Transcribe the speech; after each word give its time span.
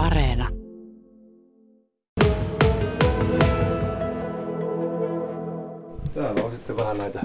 Areena. 0.00 0.48
Täällä 6.14 6.44
on 6.44 6.50
sitten 6.50 6.76
vähän 6.76 6.98
näitä 6.98 7.20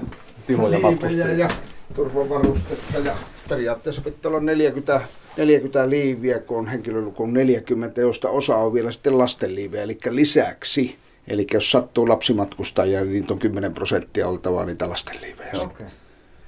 tiloja 0.48 0.80
matkustajia. 0.80 1.34
ja 1.34 1.48
turvavarustetta 1.96 2.98
ja 2.98 3.14
periaatteessa 3.50 4.02
pitää 4.02 4.30
olla 4.30 4.40
40, 4.40 5.02
40 5.38 5.90
liiviä, 5.90 6.40
kun 6.40 6.58
on 6.58 6.68
henkilöluku 6.68 7.24
on 7.24 7.34
40, 7.34 8.02
josta 8.02 8.30
osa 8.30 8.56
on 8.56 8.74
vielä 8.74 8.92
sitten 8.92 9.18
lastenliivejä, 9.18 9.84
eli 9.84 9.98
lisäksi. 10.10 10.96
Eli 11.28 11.48
jos 11.54 11.72
sattuu 11.72 12.10
lapsimatkustajia, 12.10 13.02
niin 13.02 13.14
niitä 13.14 13.34
on 13.34 13.40
10 13.40 13.74
prosenttia 13.74 14.28
oltava 14.28 14.66
niitä 14.66 14.90
lastenliivejä. 14.90 15.52
Okay. 15.64 15.88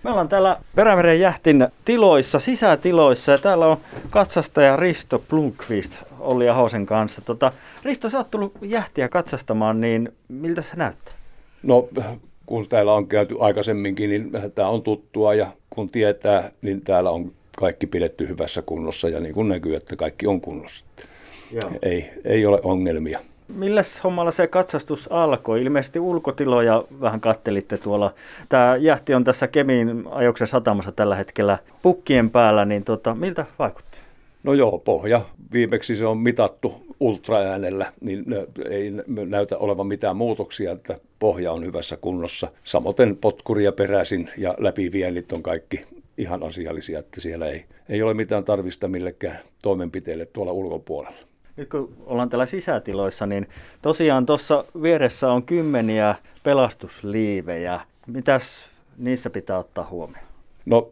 Me 0.03 0.09
ollaan 0.09 0.29
täällä 0.29 0.57
Perämeren 0.75 1.19
jähtin 1.19 1.67
tiloissa, 1.85 2.39
sisätiloissa 2.39 3.31
ja 3.31 3.37
täällä 3.37 3.67
on 3.67 3.77
katsastaja 4.09 4.75
Risto 4.75 5.19
Blunkvist 5.29 6.03
Olli 6.27 6.49
Ahosen 6.49 6.85
kanssa. 6.85 7.21
Tota, 7.21 7.51
Risto, 7.83 8.09
sä 8.09 8.17
oot 8.17 8.31
tullut 8.31 8.53
jähtiä 8.61 9.09
katsastamaan, 9.09 9.81
niin 9.81 10.11
miltä 10.27 10.61
se 10.61 10.75
näyttää? 10.75 11.13
No, 11.63 11.89
kun 12.45 12.67
täällä 12.67 12.93
on 12.93 13.07
käyty 13.07 13.35
aikaisemminkin, 13.39 14.09
niin 14.09 14.31
tämä 14.55 14.67
on 14.67 14.81
tuttua 14.81 15.33
ja 15.33 15.47
kun 15.69 15.89
tietää, 15.89 16.51
niin 16.61 16.81
täällä 16.81 17.09
on 17.09 17.31
kaikki 17.57 17.87
pidetty 17.87 18.27
hyvässä 18.27 18.61
kunnossa 18.61 19.09
ja 19.09 19.19
niin 19.19 19.33
kuin 19.33 19.47
näkyy, 19.47 19.75
että 19.75 19.95
kaikki 19.95 20.27
on 20.27 20.41
kunnossa. 20.41 20.85
Joo. 21.51 21.71
Ei, 21.81 22.09
ei 22.25 22.47
ole 22.47 22.59
ongelmia. 22.63 23.19
Milläs 23.47 24.03
hommalla 24.03 24.31
se 24.31 24.47
katsastus 24.47 25.11
alkoi? 25.11 25.61
Ilmeisesti 25.61 25.99
ulkotiloja 25.99 26.83
vähän 27.01 27.21
kattelitte 27.21 27.77
tuolla. 27.77 28.13
Tämä 28.49 28.75
jähti 28.75 29.13
on 29.13 29.23
tässä 29.23 29.47
Kemiin 29.47 30.03
ajoksen 30.11 30.47
satamassa 30.47 30.91
tällä 30.91 31.15
hetkellä 31.15 31.57
pukkien 31.81 32.29
päällä, 32.29 32.65
niin 32.65 32.83
tota, 32.83 33.15
miltä 33.15 33.45
vaikutti? 33.59 34.06
No 34.43 34.53
joo, 34.53 34.79
pohja. 34.79 35.21
Viimeksi 35.53 35.95
se 35.95 36.05
on 36.05 36.17
mitattu 36.17 36.75
ultraäänellä, 36.99 37.85
niin 38.01 38.25
ei 38.69 38.91
nä- 38.91 39.03
näytä 39.25 39.57
olevan 39.57 39.87
mitään 39.87 40.17
muutoksia, 40.17 40.71
että 40.71 40.97
pohja 41.19 41.51
on 41.51 41.65
hyvässä 41.65 41.97
kunnossa. 41.97 42.51
Samoin 42.63 43.17
potkuria 43.21 43.71
peräisin 43.71 44.29
ja 44.37 44.55
läpiviennit 44.57 45.31
on 45.31 45.43
kaikki 45.43 45.85
ihan 46.17 46.43
asiallisia, 46.43 46.99
että 46.99 47.21
siellä 47.21 47.47
ei, 47.47 47.65
ei 47.89 48.01
ole 48.01 48.13
mitään 48.13 48.43
tarvista 48.43 48.87
millekään 48.87 49.39
toimenpiteille 49.61 50.25
tuolla 50.25 50.51
ulkopuolella. 50.51 51.17
Nyt 51.57 51.69
kun 51.69 51.93
ollaan 52.05 52.29
täällä 52.29 52.45
sisätiloissa, 52.45 53.25
niin 53.25 53.47
tosiaan 53.81 54.25
tuossa 54.25 54.65
vieressä 54.81 55.31
on 55.31 55.43
kymmeniä 55.43 56.15
pelastusliivejä. 56.43 57.81
Mitäs 58.07 58.65
niissä 58.97 59.29
pitää 59.29 59.57
ottaa 59.57 59.87
huomioon? 59.89 60.27
No 60.65 60.87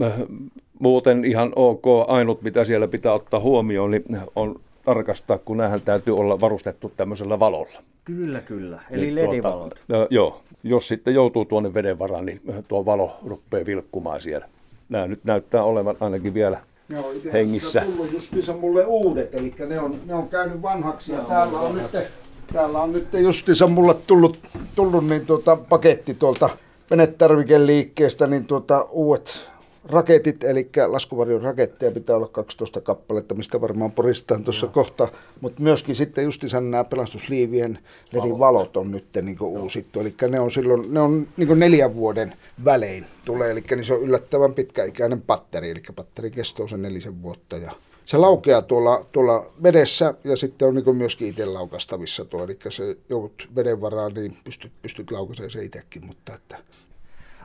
muuten 0.80 1.26
ihan 1.26 1.54
ok. 1.56 1.86
Ainut 2.08 2.42
mitä 2.42 2.64
siellä 2.64 2.88
pitää 2.88 3.14
ottaa 3.14 3.40
huomioon 3.40 3.92
niin 3.92 4.04
on 4.36 4.59
tarkastaa, 4.86 5.38
kun 5.38 5.58
näähän 5.58 5.81
täytyy 5.81 6.18
olla 6.18 6.42
varustettu 6.42 6.92
tämmöisellä 6.98 7.40
valolla. 7.40 7.80
Kyllä, 8.06 8.42
kyllä. 8.42 8.81
Eli 8.92 9.02
Niin 9.02 9.16
ledivalot. 9.16 9.76
Tuota, 9.88 10.03
äh, 10.03 10.08
joo, 10.09 10.42
jos 10.64 10.88
sitten 10.88 11.14
joutuu 11.14 11.46
tuonne 11.46 11.73
veden 11.73 12.00
varaan, 12.00 12.26
niin 12.26 12.42
tuo 12.68 12.86
valo 12.86 13.18
rupeaa 13.26 13.66
vilkkumaan 13.66 14.22
siellä. 14.22 14.48
Nämä 14.90 15.08
nyt 15.08 15.20
näyttää 15.23 15.64
olevan 15.64 15.96
ainakin 16.00 16.34
vielä 16.34 16.59
Ne 16.90 17.00
on 17.00 17.06
hengissä. 17.34 17.81
tullut 17.81 18.14
justiinsa 18.14 18.53
mulle 18.53 18.86
uudet, 18.86 19.36
eli 19.36 19.56
ne 19.68 19.80
on, 19.80 19.96
ne 20.06 20.14
on 20.16 20.30
käynyt 20.30 20.62
vanhaksi 20.62 21.12
ja 21.14 21.20
täällä 21.20 21.59
on 21.59 21.76
nyt, 21.76 22.08
täällä 22.53 22.81
on 22.81 22.92
nyt 22.92 23.08
justiinsa 23.14 23.68
mulle 23.68 23.96
tullut, 24.08 24.40
tullut 24.76 25.08
niin 25.09 25.26
tuota 25.26 25.56
paketti 25.56 26.14
tuolta 26.14 26.50
venetarvikeliikkeestä, 26.92 28.28
niin 28.28 28.46
tuota 28.46 28.88
uudet 28.92 29.50
raketit, 29.89 30.44
eli 30.44 30.69
laskuvarjon 30.88 31.41
raketteja 31.41 31.91
pitää 31.91 32.16
olla 32.16 32.28
12 32.28 32.81
kappaletta, 32.81 33.36
mistä 33.36 33.61
varmaan 33.61 33.91
poristaan 33.91 34.44
tuossa 34.44 34.67
kohta, 34.67 35.08
mutta 35.41 35.61
myöskin 35.61 35.95
sitten 35.95 36.23
justiinsa 36.23 36.61
nämä 36.61 36.83
pelastusliivien 36.83 37.80
ledin 38.11 38.39
valot. 38.39 38.78
on 38.78 38.91
nyt 38.91 39.06
niin 39.22 39.38
uusittu, 39.41 40.00
eli 40.00 40.16
ne 40.30 40.39
on 40.39 40.52
silloin, 40.52 40.94
ne 40.94 41.00
on 41.00 41.28
niin 41.38 41.59
neljän 41.59 41.96
vuoden 41.96 42.34
välein 42.66 43.06
tulee, 43.25 43.51
eli 43.51 43.63
niin 43.69 43.84
se 43.84 43.94
on 43.94 44.01
yllättävän 44.01 44.53
pitkäikäinen 44.53 45.22
patteri, 45.22 45.69
eli 45.69 45.84
patteri 45.96 46.31
kestoo 46.31 46.67
sen 46.67 46.81
nelisen 46.81 47.22
vuotta 47.22 47.57
ja 47.57 47.72
se 48.06 48.17
laukeaa 48.17 48.62
tuolla, 48.62 49.06
tuolla 49.12 49.46
vedessä 49.63 50.13
ja 50.23 50.35
sitten 50.35 50.67
on 50.67 50.75
niin 50.75 50.96
myöskin 50.96 51.28
itse 51.28 51.46
laukastavissa 51.46 52.25
tuo, 52.25 52.44
eli 52.44 52.57
se 52.69 52.97
joudut 53.09 53.50
veden 53.56 53.81
varaan, 53.81 54.12
niin 54.13 54.38
pystyt, 54.44 54.72
pystyt 54.81 55.12
laukaisemaan 55.12 55.50
se 55.50 55.63
itsekin, 55.63 56.06
mutta 56.06 56.34
että 56.34 56.57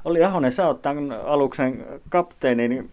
Olli 0.04 0.24
Ahonen, 0.24 0.52
sä 0.52 0.66
oot 0.66 0.82
tämän 0.82 1.12
aluksen 1.24 1.84
kapteeni, 2.08 2.68
niin 2.68 2.90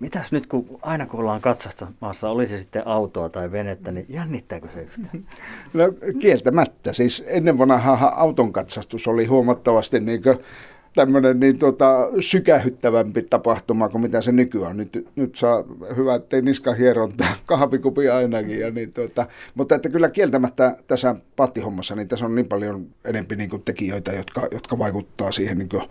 mitäs 0.00 0.32
nyt 0.32 0.46
kun 0.46 0.78
aina 0.82 1.06
kun 1.06 1.20
ollaan 1.20 1.40
katsastamassa, 1.40 2.28
oli 2.28 2.48
se 2.48 2.58
sitten 2.58 2.86
autoa 2.86 3.28
tai 3.28 3.52
venettä, 3.52 3.92
niin 3.92 4.06
jännittääkö 4.08 4.68
se 4.74 4.82
yhtään? 4.82 5.24
No 5.74 5.84
kieltämättä. 6.18 6.92
Siis 6.92 7.24
ennen 7.26 7.58
vanhaa 7.58 8.20
auton 8.20 8.52
katsastus 8.52 9.08
oli 9.08 9.26
huomattavasti 9.26 10.00
niin 10.00 10.22
tämmöinen 10.94 11.40
niin 11.40 11.58
tuota, 11.58 12.08
sykähyttävämpi 12.20 13.22
tapahtuma 13.22 13.88
kuin 13.88 14.02
mitä 14.02 14.20
se 14.20 14.32
nykyään. 14.32 14.76
Nyt, 14.76 15.08
nyt 15.16 15.36
saa 15.36 15.64
hyvä, 15.96 16.14
ettei 16.14 16.42
niska 16.42 16.74
hierontaa, 16.74 17.34
kahvikupi 17.46 18.08
ainakin. 18.08 18.60
Ja 18.60 18.70
niin 18.70 18.92
tuota, 18.92 19.26
mutta 19.54 19.74
että 19.74 19.88
kyllä 19.88 20.10
kieltämättä 20.10 20.76
tässä 20.86 21.14
pattihommassa, 21.36 21.94
niin 21.94 22.08
tässä 22.08 22.26
on 22.26 22.34
niin 22.34 22.48
paljon 22.48 22.86
enempi 23.04 23.36
niin 23.36 23.50
kuin 23.50 23.62
tekijöitä, 23.62 24.12
jotka, 24.12 24.48
jotka 24.52 24.78
vaikuttaa 24.78 25.32
siihen 25.32 25.58
niin 25.58 25.68
kuin 25.68 25.82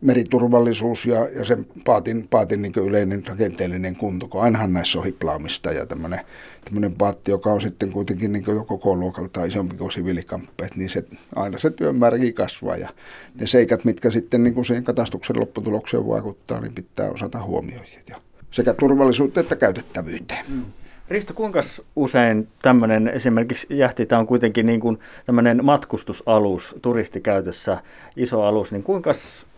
meriturvallisuus 0.00 1.06
ja, 1.06 1.28
ja 1.28 1.44
sen 1.44 1.66
paatin, 1.84 2.28
paatin 2.28 2.62
niin 2.62 2.72
yleinen 2.76 3.26
rakenteellinen 3.26 3.96
kunto, 3.96 4.28
kun 4.28 4.42
ainahan 4.42 4.72
näissä 4.72 4.98
on 4.98 5.04
hiplaamista 5.04 5.72
ja 5.72 5.86
tämmöinen, 5.86 6.20
tämmöinen 6.64 6.92
paatti, 6.92 7.30
joka 7.30 7.52
on 7.52 7.60
sitten 7.60 7.90
kuitenkin 7.90 8.32
niin 8.32 8.44
jo 8.46 8.64
koko 8.64 8.96
luokalta 8.96 9.44
isompi 9.44 9.76
kuin 9.76 9.92
siviilikamppeet, 9.92 10.76
niin 10.76 10.90
se, 10.90 11.04
aina 11.36 11.58
se 11.58 11.70
työmääräkin 11.70 12.34
kasvaa 12.34 12.76
ja 12.76 12.88
ne 13.34 13.46
seikat, 13.46 13.84
mitkä 13.84 14.10
sitten 14.10 14.44
niin 14.44 14.64
siihen 14.64 14.84
katastuksen 14.84 15.40
lopputulokseen 15.40 16.06
vaikuttaa, 16.06 16.60
niin 16.60 16.74
pitää 16.74 17.10
osata 17.10 17.42
huomioida 17.42 17.84
ja 18.08 18.16
sekä 18.50 18.74
turvallisuuteen 18.74 19.42
että 19.42 19.56
käytettävyyteen. 19.56 20.44
Mm. 20.48 20.64
Risto, 21.10 21.34
kuinka 21.34 21.60
usein 21.96 22.48
tämmöinen 22.62 23.08
esimerkiksi 23.08 23.66
jähti, 23.70 24.06
tämä 24.06 24.18
on 24.18 24.26
kuitenkin 24.26 24.66
niin 24.66 24.80
kuin 24.80 24.98
tämmöinen 25.26 25.64
matkustusalus, 25.64 26.76
turistikäytössä, 26.82 27.78
iso 28.16 28.42
alus, 28.42 28.72
niin 28.72 28.82
kuinka 28.82 29.10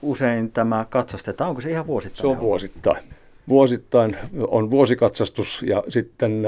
usein 0.03 0.53
tämä 0.53 0.87
katsastetaan? 0.91 1.51
Onko 1.51 1.61
se 1.61 1.71
ihan 1.71 1.87
vuosittain? 1.87 2.21
Se 2.21 2.27
on 2.27 2.41
vuosittain. 2.41 3.03
Vuosittain 3.49 4.17
on 4.49 4.71
vuosikatsastus 4.71 5.63
ja 5.63 5.83
sitten 5.89 6.43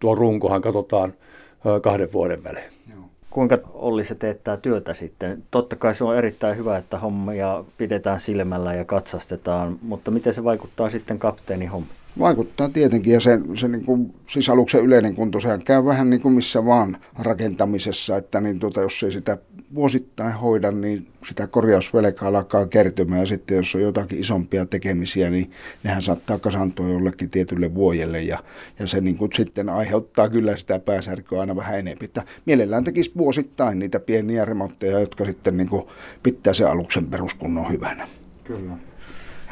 tuo 0.00 0.14
runkohan 0.14 0.62
katsotaan 0.62 1.12
kahden 1.82 2.12
vuoden 2.12 2.44
välein. 2.44 2.72
Kuinka 3.30 3.58
Olli 3.74 4.04
se 4.04 4.14
teettää 4.14 4.56
työtä 4.56 4.94
sitten? 4.94 5.42
Totta 5.50 5.76
kai 5.76 5.94
se 5.94 6.04
on 6.04 6.16
erittäin 6.16 6.56
hyvä, 6.56 6.78
että 6.78 6.98
hommia 6.98 7.64
pidetään 7.78 8.20
silmällä 8.20 8.74
ja 8.74 8.84
katsastetaan, 8.84 9.78
mutta 9.82 10.10
miten 10.10 10.34
se 10.34 10.44
vaikuttaa 10.44 10.90
sitten 10.90 11.18
kapteenin 11.18 11.68
hommiin? 11.68 12.01
Vaikuttaa 12.18 12.68
tietenkin 12.68 13.12
ja 13.12 13.20
se, 13.20 13.40
se 13.54 13.68
niin 13.68 13.84
kuin 13.84 14.14
sisälluksen 14.26 14.80
yleinen 14.80 15.14
kunto, 15.14 15.40
sehän 15.40 15.64
käy 15.64 15.84
vähän 15.84 16.10
niin 16.10 16.20
kuin 16.20 16.34
missä 16.34 16.64
vaan 16.64 16.96
rakentamisessa, 17.18 18.16
että 18.16 18.40
niin 18.40 18.58
tuota, 18.58 18.80
jos 18.80 19.02
ei 19.02 19.12
sitä 19.12 19.38
vuosittain 19.74 20.32
hoida, 20.32 20.72
niin 20.72 21.06
sitä 21.28 21.46
korjausvelkaa 21.46 22.28
alkaa 22.28 22.66
kertymään 22.66 23.20
ja 23.20 23.26
sitten 23.26 23.56
jos 23.56 23.74
on 23.74 23.82
jotakin 23.82 24.20
isompia 24.20 24.66
tekemisiä, 24.66 25.30
niin 25.30 25.50
nehän 25.84 26.02
saattaa 26.02 26.38
kasantua 26.38 26.88
jollekin 26.88 27.28
tietylle 27.28 27.74
vuodelle 27.74 28.22
ja, 28.22 28.38
ja 28.78 28.86
se 28.86 29.00
niin 29.00 29.16
kuin 29.16 29.30
sitten 29.34 29.68
aiheuttaa 29.68 30.28
kyllä 30.28 30.56
sitä 30.56 30.78
pääsärköä 30.78 31.40
aina 31.40 31.56
vähän 31.56 31.78
enemmän. 31.78 32.04
Että 32.04 32.24
mielellään 32.46 32.84
tekisi 32.84 33.12
vuosittain 33.16 33.78
niitä 33.78 34.00
pieniä 34.00 34.44
remontteja, 34.44 35.00
jotka 35.00 35.24
sitten 35.24 35.56
niin 35.56 35.68
kuin 35.68 35.82
pitää 36.22 36.52
se 36.52 36.64
aluksen 36.64 37.06
peruskunnon 37.06 37.72
hyvänä. 37.72 38.08
Kyllä. 38.44 38.91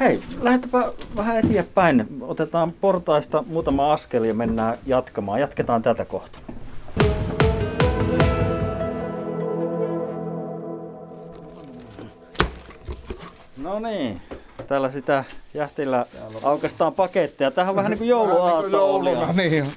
Hei, 0.01 0.19
lähdetäänpä 0.41 0.93
vähän 1.15 1.37
eteenpäin. 1.37 2.07
Otetaan 2.21 2.71
portaista 2.71 3.43
muutama 3.47 3.93
askel 3.93 4.23
ja 4.23 4.33
mennään 4.33 4.77
jatkamaan. 4.85 5.39
Jatketaan 5.39 5.81
tätä 5.81 6.05
kohta. 6.05 6.39
No 13.57 13.79
niin, 13.79 14.21
täällä 14.67 14.91
sitä 14.91 15.23
jähtillä 15.53 16.05
aukastaan 16.43 16.93
paketteja. 16.93 17.51
Tähän 17.51 17.69
on 17.69 17.75
vähän 17.79 17.89
niin 17.89 17.97
kuin 17.97 18.09
jouluaatto. 18.09 18.77
Jouluna, 18.77 19.33
niin. 19.33 19.67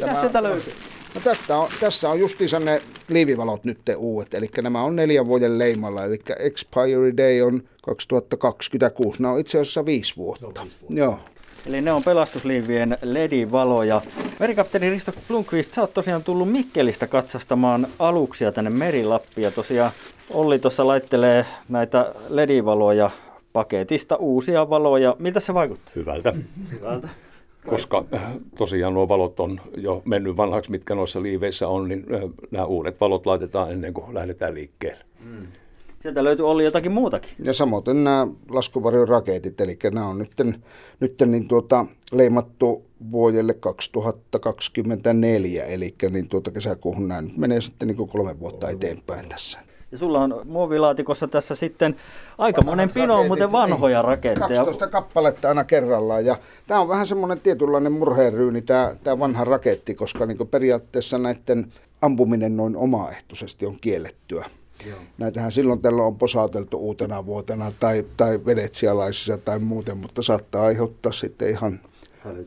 Mitä 0.00 0.14
sieltä 0.14 0.42
löytyy? 0.42 0.89
No 1.20 1.24
tästä 1.24 1.58
on, 1.58 1.68
tässä 1.80 2.10
on 2.10 2.18
justiinsa 2.18 2.58
ne 2.58 2.82
liivivalot 3.08 3.64
nyt 3.64 3.78
uudet, 3.96 4.34
eli 4.34 4.48
nämä 4.62 4.82
on 4.82 4.96
neljän 4.96 5.26
vuoden 5.26 5.58
leimalla, 5.58 6.04
eli 6.04 6.20
expiry 6.38 7.16
day 7.16 7.42
on 7.42 7.62
2026, 7.82 9.22
nämä 9.22 9.34
on 9.34 9.40
itse 9.40 9.60
asiassa 9.60 9.86
viisi 9.86 10.16
vuotta. 10.16 10.46
No, 10.46 10.52
viisi 10.62 10.76
vuotta. 10.80 10.98
Joo. 10.98 11.18
Eli 11.66 11.80
ne 11.80 11.92
on 11.92 12.02
pelastusliivien 12.02 12.98
LED-valoja. 13.02 14.00
Merikapteeni 14.38 14.90
Risto 14.90 15.12
Blomqvist, 15.28 15.74
sä 15.74 15.80
oot 15.80 15.94
tosiaan 15.94 16.24
tullut 16.24 16.52
Mikkelistä 16.52 17.06
katsastamaan 17.06 17.86
aluksia 17.98 18.52
tänne 18.52 18.70
Merilappiin. 18.70 19.52
Tosiaan 19.52 19.92
Olli 20.30 20.58
tuossa 20.58 20.86
laittelee 20.86 21.46
näitä 21.68 22.14
LED-valoja 22.28 23.10
paketista, 23.52 24.16
uusia 24.16 24.70
valoja. 24.70 25.16
Miltä 25.18 25.40
se 25.40 25.54
vaikuttaa? 25.54 25.92
Hyvältä. 25.96 26.34
Hyvältä. 26.70 27.08
Koska 27.66 28.04
tosiaan 28.58 28.94
nuo 28.94 29.08
valot 29.08 29.40
on 29.40 29.60
jo 29.76 30.02
mennyt 30.04 30.36
vanhaksi, 30.36 30.70
mitkä 30.70 30.94
noissa 30.94 31.22
liiveissä 31.22 31.68
on, 31.68 31.88
niin 31.88 32.06
nämä 32.50 32.64
uudet 32.64 33.00
valot 33.00 33.26
laitetaan 33.26 33.72
ennen 33.72 33.94
kuin 33.94 34.14
lähdetään 34.14 34.54
liikkeelle. 34.54 35.04
Mm. 35.24 35.46
Sieltä 36.02 36.24
löytyy 36.24 36.50
oli 36.50 36.64
jotakin 36.64 36.92
muutakin. 36.92 37.30
Ja 37.42 37.52
samoin 37.52 38.04
nämä 38.04 38.26
laskuvarjon 38.48 39.08
raketit, 39.08 39.60
eli 39.60 39.78
nämä 39.92 40.06
on 40.06 40.18
nyt, 40.18 40.32
nyt 41.00 41.22
niin 41.26 41.48
tuota, 41.48 41.86
leimattu 42.12 42.84
vuodelle 43.10 43.54
2024, 43.54 45.64
eli 45.64 45.94
niin 46.10 46.28
tuota 46.28 46.50
kesäkuuhun 46.50 47.08
nämä 47.08 47.22
nyt 47.22 47.36
menee 47.36 47.60
sitten 47.60 47.88
niin 47.88 48.08
kolme 48.08 48.40
vuotta 48.40 48.70
eteenpäin 48.70 49.28
tässä. 49.28 49.58
Ja 49.92 49.98
sulla 49.98 50.20
on 50.20 50.40
muovilaatikossa 50.44 51.28
tässä 51.28 51.54
sitten 51.54 51.96
aika 52.38 52.62
monen 52.62 52.90
pino 52.90 53.24
muuten 53.24 53.52
vanhoja 53.52 54.02
raketteja. 54.02 54.48
12 54.48 54.86
kappaletta 54.86 55.48
aina 55.48 55.64
kerrallaan. 55.64 56.24
Ja 56.24 56.36
tämä 56.66 56.80
on 56.80 56.88
vähän 56.88 57.06
semmoinen 57.06 57.40
tietynlainen 57.40 57.92
murheenryyni, 57.92 58.62
tämä, 58.62 58.94
tämä 59.04 59.18
vanha 59.18 59.44
raketti, 59.44 59.94
koska 59.94 60.26
niin 60.26 60.48
periaatteessa 60.50 61.18
näiden 61.18 61.72
ampuminen 62.02 62.56
noin 62.56 62.76
omaehtoisesti 62.76 63.66
on 63.66 63.76
kiellettyä. 63.80 64.46
Joo. 64.86 64.98
Näitähän 65.18 65.52
silloin 65.52 65.82
tällä 65.82 66.02
on 66.02 66.18
posauteltu 66.18 66.78
uutena 66.78 67.26
vuotena 67.26 67.72
tai, 67.80 68.04
tai 68.16 68.40
venetsialaisissa 68.46 69.38
tai 69.38 69.58
muuten, 69.58 69.96
mutta 69.96 70.22
saattaa 70.22 70.64
aiheuttaa 70.64 71.12
sitten 71.12 71.50
ihan 71.50 71.80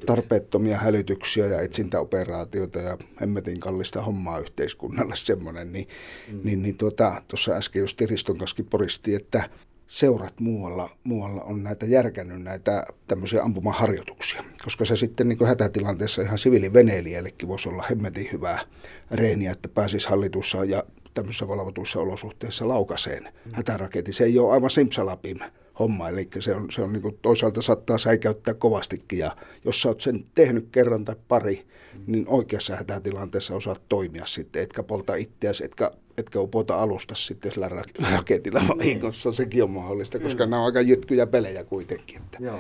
tarpeettomia 0.06 0.78
hälytyksiä 0.78 1.46
ja 1.46 1.62
etsintäoperaatioita 1.62 2.80
ja 2.80 2.98
hemmetin 3.22 3.60
kallista 3.60 4.02
hommaa 4.02 4.40
yhteiskunnalle 4.40 5.16
semmoinen, 5.16 5.74
niin, 5.74 5.88
mm. 6.32 6.40
niin, 6.44 6.64
niin 6.64 6.78
tuota, 6.78 7.22
tuossa 7.28 7.54
äsken 7.54 7.80
just 7.80 8.02
Riston 8.02 8.38
kanssa 8.38 8.64
poristi, 8.70 9.16
että 9.16 9.50
seurat 9.88 10.40
muualla, 10.40 10.90
muualla 11.04 11.42
on 11.42 11.64
näitä 11.64 11.86
järkännyt 11.86 12.42
näitä 12.42 12.86
tämmöisiä 13.08 13.44
ampumaharjoituksia, 13.44 14.44
koska 14.64 14.86
se 14.86 14.96
sitten 14.96 15.30
niin 15.30 15.48
hätätilanteessa 15.48 16.22
ihan 16.22 16.38
siviiliveneilijällekin 16.38 17.48
voisi 17.48 17.70
olla 17.70 17.86
hemmetin 17.90 18.30
hyvää 18.32 18.60
reeniä, 19.12 19.52
että 19.52 19.70
pääsisi 19.70 20.10
hallitussa 20.10 20.66
ja 20.66 20.84
tämmöisissä 21.14 21.48
valvotuissa 21.48 22.00
olosuhteissa 22.00 22.68
laukaseen 22.68 23.24
mm. 23.24 23.52
hätäraketti. 23.52 24.14
Se 24.14 24.24
ei 24.24 24.40
ole 24.40 24.54
aivan 24.54 24.70
simpsalapim 24.70 25.40
homma, 25.80 26.10
eli 26.10 26.28
se 26.40 26.56
on, 26.56 26.72
se 26.72 26.82
on 26.82 26.94
niin 26.94 27.02
kuin 27.02 27.20
toisaalta 27.22 27.62
saattaa 27.62 27.98
säikäyttää 27.98 28.54
kovastikin, 28.54 29.20
ja 29.20 29.36
jos 29.66 29.82
sä 29.82 29.90
oot 29.90 30.02
sen 30.02 30.26
tehnyt 30.36 30.68
kerran 30.72 31.06
tai 31.06 31.16
pari, 31.28 31.66
mm. 31.94 32.04
niin 32.08 32.28
oikeassa 32.28 32.76
hätätilanteessa 32.76 33.56
osaat 33.56 33.82
toimia 33.90 34.26
sitten, 34.26 34.64
etkä 34.64 34.84
polta 34.84 35.16
itseäsi, 35.16 35.66
etkä, 35.66 35.92
etkä 36.18 36.40
upota 36.40 36.76
alusta 36.76 37.16
sitten 37.16 37.52
sillä 37.52 37.70
raketilla 38.14 38.60
mm. 38.60 38.68
vahingossa, 38.68 39.34
sekin 39.34 39.64
on 39.64 39.72
mahdollista, 39.72 40.20
koska 40.20 40.46
mm. 40.46 40.50
nämä 40.50 40.60
on 40.60 40.66
aika 40.66 40.82
jytkyjä 40.82 41.28
pelejä 41.28 41.64
kuitenkin. 41.64 42.18
Että. 42.18 42.38
Joo. 42.42 42.60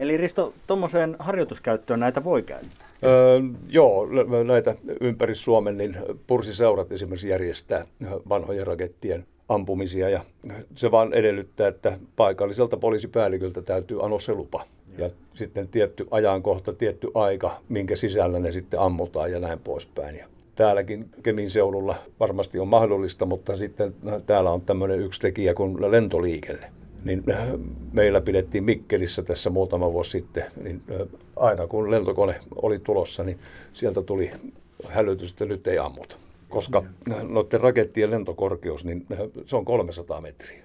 Eli 0.00 0.16
Risto, 0.16 0.54
tuommoiseen 0.66 1.16
harjoituskäyttöön 1.18 2.00
näitä 2.00 2.24
voi 2.24 2.42
käyttää? 2.42 2.88
Öö, 3.04 3.40
joo, 3.68 4.06
näitä 4.44 4.74
ympäri 5.00 5.34
Suomen, 5.34 5.78
niin 5.78 5.96
pursiseurat 6.26 6.92
esimerkiksi 6.92 7.28
järjestää 7.28 7.84
vanhojen 8.28 8.66
rakettien 8.66 9.26
ampumisia 9.48 10.08
ja 10.08 10.24
se 10.74 10.90
vaan 10.90 11.12
edellyttää, 11.12 11.68
että 11.68 11.98
paikalliselta 12.16 12.76
poliisipäälliköltä 12.76 13.62
täytyy 13.62 14.04
anoa 14.04 14.18
se 14.18 14.34
lupa. 14.34 14.64
Ja 14.98 15.10
sitten 15.34 15.68
tietty 15.68 16.06
ajankohta, 16.10 16.72
tietty 16.72 17.08
aika, 17.14 17.60
minkä 17.68 17.96
sisällä 17.96 18.38
ne 18.38 18.52
sitten 18.52 18.80
ammutaan 18.80 19.32
ja 19.32 19.40
näin 19.40 19.58
poispäin. 19.58 20.16
Ja 20.16 20.26
täälläkin 20.56 21.10
Kemin 21.22 21.50
seudulla 21.50 21.94
varmasti 22.20 22.58
on 22.58 22.68
mahdollista, 22.68 23.26
mutta 23.26 23.56
sitten 23.56 23.94
täällä 24.26 24.50
on 24.50 24.60
tämmöinen 24.60 25.00
yksi 25.00 25.20
tekijä 25.20 25.54
kuin 25.54 25.90
lentoliikenne 25.90 26.70
niin 27.04 27.24
äh, 27.30 27.48
meillä 27.92 28.20
pidettiin 28.20 28.64
Mikkelissä 28.64 29.22
tässä 29.22 29.50
muutama 29.50 29.92
vuosi 29.92 30.10
sitten, 30.10 30.44
niin 30.62 30.82
äh, 30.90 31.08
aina 31.36 31.66
kun 31.66 31.90
lentokone 31.90 32.40
oli 32.62 32.78
tulossa, 32.78 33.24
niin 33.24 33.38
sieltä 33.72 34.02
tuli 34.02 34.30
hälytys, 34.88 35.30
että 35.30 35.44
nyt 35.44 35.66
ei 35.66 35.78
ammuta. 35.78 36.16
Koska 36.48 36.84
noiden 37.28 37.60
rakettien 37.60 38.10
lentokorkeus, 38.10 38.84
niin 38.84 39.06
äh, 39.12 39.18
se 39.46 39.56
on 39.56 39.64
300 39.64 40.20
metriä. 40.20 40.64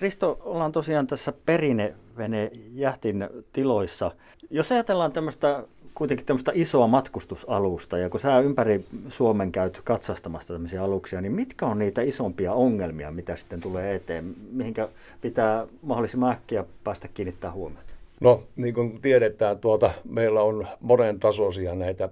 Risto, 0.00 0.38
ollaan 0.44 0.72
tosiaan 0.72 1.06
tässä 1.06 1.32
perinevene 1.46 2.50
jähtin 2.74 3.28
tiloissa. 3.52 4.10
Jos 4.50 4.72
ajatellaan 4.72 5.12
tämmöistä 5.12 5.64
kuitenkin 5.94 6.26
tämmöistä 6.26 6.52
isoa 6.54 6.86
matkustusalusta, 6.86 7.98
ja 7.98 8.10
kun 8.10 8.20
sä 8.20 8.40
ympäri 8.40 8.84
Suomen 9.08 9.52
käyt 9.52 9.80
katsastamassa 9.84 10.54
tämmöisiä 10.54 10.82
aluksia, 10.82 11.20
niin 11.20 11.32
mitkä 11.32 11.66
on 11.66 11.78
niitä 11.78 12.02
isompia 12.02 12.52
ongelmia, 12.52 13.10
mitä 13.10 13.36
sitten 13.36 13.60
tulee 13.60 13.94
eteen, 13.94 14.34
mihinkä 14.52 14.88
pitää 15.20 15.66
mahdollisimman 15.82 16.32
äkkiä 16.32 16.64
päästä 16.84 17.08
kiinnittää 17.08 17.52
huomiota? 17.52 17.86
No, 18.20 18.40
niin 18.56 18.74
kuin 18.74 19.00
tiedetään, 19.02 19.58
tuota, 19.58 19.90
meillä 20.08 20.42
on 20.42 20.66
monen 20.80 21.20
tasoisia 21.20 21.74
näitä 21.74 22.08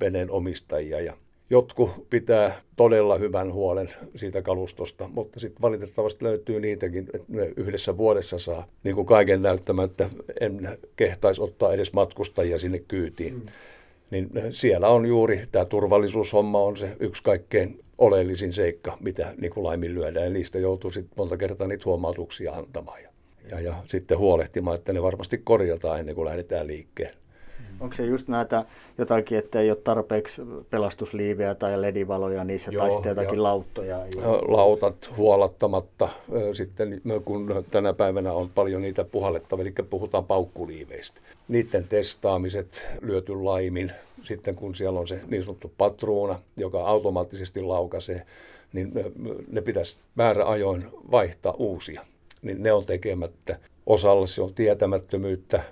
veneen 0.00 0.30
omistajia, 0.30 1.00
ja 1.00 1.14
Jotkut 1.50 1.90
pitää 2.10 2.60
todella 2.76 3.18
hyvän 3.18 3.52
huolen 3.52 3.90
siitä 4.16 4.42
kalustosta, 4.42 5.08
mutta 5.08 5.40
sitten 5.40 5.62
valitettavasti 5.62 6.24
löytyy 6.24 6.60
niitäkin, 6.60 7.08
että 7.14 7.26
ne 7.28 7.52
yhdessä 7.56 7.96
vuodessa 7.96 8.38
saa 8.38 8.66
niin 8.84 8.94
kuin 8.94 9.06
kaiken 9.06 9.42
näyttämättä, 9.42 10.10
en 10.40 10.68
kehtaisi 10.96 11.42
ottaa 11.42 11.72
edes 11.72 11.92
matkustajia 11.92 12.58
sinne 12.58 12.78
kyytiin. 12.78 13.34
Mm. 13.34 13.42
Niin 14.10 14.30
siellä 14.50 14.88
on 14.88 15.06
juuri 15.06 15.42
tämä 15.52 15.64
turvallisuushomma 15.64 16.62
on 16.62 16.76
se 16.76 16.96
yksi 17.00 17.22
kaikkein 17.22 17.80
oleellisin 17.98 18.52
seikka, 18.52 18.98
mitä 19.00 19.34
niin 19.40 19.52
kuin 19.52 19.64
laiminlyödään. 19.64 20.24
Ja 20.24 20.30
niistä 20.30 20.58
joutuu 20.58 20.90
sitten 20.90 21.14
monta 21.16 21.36
kertaa 21.36 21.66
niitä 21.66 21.84
huomautuksia 21.84 22.52
antamaan 22.52 23.02
ja, 23.02 23.10
ja, 23.50 23.60
ja 23.60 23.74
sitten 23.86 24.18
huolehtimaan, 24.18 24.78
että 24.78 24.92
ne 24.92 25.02
varmasti 25.02 25.38
korjataan 25.44 26.00
ennen 26.00 26.14
kuin 26.14 26.24
lähdetään 26.24 26.66
liikkeelle. 26.66 27.25
Onko 27.80 27.94
se 27.96 28.04
just 28.04 28.28
näitä 28.28 28.64
jotakin, 28.98 29.38
että 29.38 29.60
ei 29.60 29.70
ole 29.70 29.78
tarpeeksi 29.84 30.42
pelastusliivejä 30.70 31.54
tai 31.54 31.82
ledivaloja 31.82 32.44
niissä 32.44 32.70
Joo, 32.70 32.82
tai 32.82 32.90
sitten 32.90 33.10
jotakin 33.10 33.36
ja 33.36 33.42
lauttoja? 33.42 33.98
Ja... 33.98 34.06
Lautat 34.48 35.10
huolattamatta. 35.16 36.08
Sitten 36.52 37.02
kun 37.24 37.64
tänä 37.70 37.92
päivänä 37.92 38.32
on 38.32 38.50
paljon 38.54 38.82
niitä 38.82 39.04
puhallettavia, 39.04 39.62
eli 39.62 39.74
puhutaan 39.90 40.24
paukkuliiveistä. 40.24 41.20
Niiden 41.48 41.88
testaamiset 41.88 42.86
lyöty 43.00 43.42
laimin. 43.42 43.92
Sitten 44.22 44.54
kun 44.54 44.74
siellä 44.74 45.00
on 45.00 45.08
se 45.08 45.20
niin 45.28 45.42
sanottu 45.42 45.72
patruuna, 45.78 46.38
joka 46.56 46.86
automaattisesti 46.86 47.62
laukaisee, 47.62 48.22
niin 48.72 48.92
ne 49.52 49.60
pitäisi 49.60 49.98
määräajoin 50.14 50.84
vaihtaa 51.10 51.54
uusia. 51.58 52.02
Niin 52.42 52.62
ne 52.62 52.72
on 52.72 52.86
tekemättä. 52.86 53.58
Osalle 53.86 54.26
se 54.26 54.42
on 54.42 54.54
tietämättömyyttä, 54.54 55.62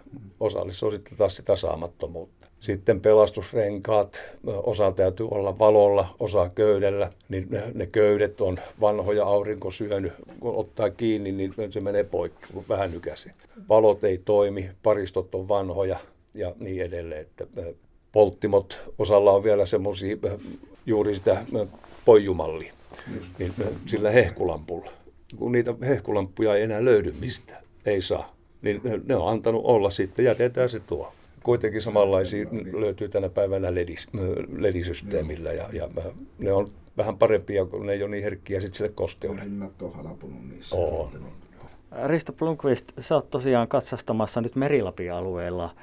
osalle 0.41 0.73
se 0.73 0.87
on 0.87 0.93
sitten 0.93 1.19
taas 1.19 1.37
sitä 1.37 1.57
saamattomuutta. 1.57 2.49
Sitten 2.61 3.01
pelastusrenkaat, 3.01 4.23
osa 4.47 4.93
täytyy 4.93 5.29
olla 5.31 5.59
valolla, 5.59 6.15
osa 6.21 6.49
köydellä, 6.49 7.13
niin 7.29 7.47
ne, 7.51 7.63
ne 7.75 7.87
köydet 7.87 8.41
on 8.41 8.59
vanhoja 8.81 9.25
aurinko 9.25 9.71
syönyt. 9.71 10.13
Kun 10.41 10.57
ottaa 10.57 10.91
kiinni, 10.91 11.33
niin 11.33 11.55
se 11.71 11.81
menee 11.81 12.05
poikki, 12.05 12.47
kun 12.53 12.65
vähän 12.69 12.91
nykäsi. 12.91 13.31
Valot 13.69 14.05
ei 14.05 14.19
toimi, 14.19 14.71
paristot 14.83 15.35
on 15.35 15.49
vanhoja 15.49 15.99
ja 16.35 16.55
niin 16.59 16.83
edelleen. 16.83 17.21
Että 17.21 17.47
polttimot, 18.13 18.83
osalla 18.99 19.33
on 19.33 19.45
vielä 19.45 19.67
semmoisia 19.67 20.17
juuri 20.87 21.15
sitä 21.15 21.47
poijumallia, 22.05 22.73
niin 23.39 23.53
sillä 23.87 24.11
hehkulampulla. 24.11 24.91
Kun 25.37 25.53
niitä 25.53 25.75
hehkulampuja 25.87 26.57
ei 26.57 26.63
enää 26.63 26.85
löydy 26.85 27.15
mistään 27.21 27.64
ei 27.87 28.03
saa. 28.03 28.35
Niin 28.63 28.81
ne 29.07 29.17
on 29.17 29.29
antanut 29.29 29.63
olla 29.65 29.91
sitten, 29.91 30.25
jätetään 30.25 30.69
se 30.69 30.81
tuo. 30.81 31.13
Kuitenkin 31.43 31.83
samanlaisia 31.83 32.47
löytyy 32.73 33.09
tänä 33.09 33.29
päivänä 33.29 33.75
ledis, 33.75 34.09
ledisysteemillä 34.59 35.53
ja, 35.53 35.69
ja 35.73 35.89
ne 36.39 36.53
on 36.53 36.69
vähän 36.97 37.19
parempia, 37.19 37.67
kun 37.67 37.87
ne 37.87 37.93
ei 37.93 38.03
ole 38.03 38.11
niin 38.11 38.25
herkkiä 38.25 38.61
sitten 38.61 38.77
sille 38.77 38.91
kosteudelle. 38.95 39.45
Hinnat 39.45 39.83
on 39.83 39.93
halapunut 39.93 40.49
niissä. 40.51 40.77
On. 40.77 41.11
Risto 42.07 42.33
Blomqvist, 42.33 42.93
sä 43.01 43.15
oot 43.15 43.31
tosiaan 43.31 43.69
katsastamassa 43.69 44.41
nyt 44.41 44.57
Merilapin 44.57 45.13
alueella 45.13 45.75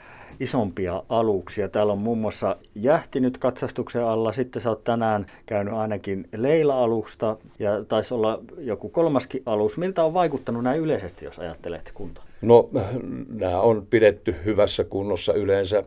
isompia 0.41 1.03
aluksia. 1.10 1.69
Täällä 1.69 1.93
on 1.93 2.00
muun 2.00 2.17
muassa 2.17 2.55
jähtinyt 2.75 3.38
katsastuksen 3.38 4.03
alla. 4.05 4.31
Sitten 4.31 4.62
sä 4.62 4.69
oot 4.69 4.83
tänään 4.83 5.25
käynyt 5.45 5.74
ainakin 5.74 6.29
Leila-alusta 6.36 7.38
ja 7.60 7.83
taisi 7.83 8.13
olla 8.13 8.39
joku 8.57 8.89
kolmaskin 8.89 9.43
alus. 9.45 9.77
Miltä 9.77 10.03
on 10.03 10.13
vaikuttanut 10.13 10.63
näin 10.63 10.81
yleisesti, 10.81 11.25
jos 11.25 11.39
ajattelet 11.39 11.91
kuntoa? 11.93 12.30
No 12.41 12.69
nämä 13.29 13.62
on 13.62 13.88
pidetty 13.89 14.36
hyvässä 14.45 14.83
kunnossa 14.83 15.33
yleensä, 15.33 15.83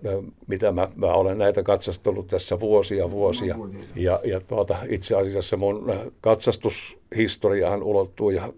mitä 0.47 0.73
mä, 0.73 0.89
mä 0.97 1.07
olen 1.07 1.39
näitä 1.39 1.63
katsastellut 1.63 2.27
tässä 2.27 2.61
vuosia 2.61 3.11
vuosia. 3.11 3.57
Ja, 3.97 4.21
ja 4.25 4.41
tuota, 4.41 4.77
itse 4.89 5.17
asiassa 5.17 5.57
mun 5.57 5.93
katsastushistoriahan 6.21 7.83
ulottuu 7.83 8.31
ja 8.31 8.53